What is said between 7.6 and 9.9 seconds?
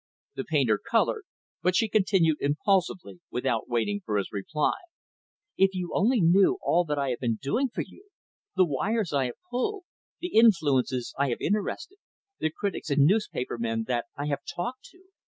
for you! the wires I have pulled;